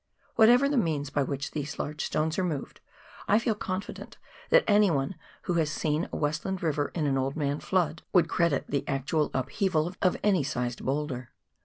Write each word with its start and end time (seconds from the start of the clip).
Whatever 0.35 0.67
the 0.67 0.77
means 0.79 1.11
by 1.11 1.21
which 1.21 1.51
these 1.51 1.77
large 1.77 2.03
stones 2.03 2.39
are 2.39 2.43
moved, 2.43 2.81
I 3.27 3.37
feel 3.37 3.53
confident 3.53 4.17
that 4.49 4.63
any 4.67 4.89
one 4.89 5.13
who 5.43 5.53
has 5.61 5.69
seen 5.69 6.09
a 6.11 6.17
Westland 6.17 6.63
river 6.63 6.89
in 6.95 7.05
an" 7.05 7.17
old 7.19 7.35
man" 7.35 7.59
flood 7.59 8.01
would 8.11 8.27
credit 8.27 8.65
the 8.67 8.83
actual 8.87 9.29
upheaval 9.31 9.93
of 10.01 10.17
any 10.23 10.41
sized 10.41 10.83
boulder. 10.83 11.29